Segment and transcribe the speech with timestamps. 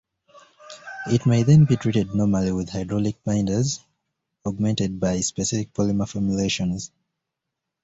[1.11, 3.85] It may then be treated normally with hydraulic binders,
[4.43, 6.89] augmented by specific polymer formulations.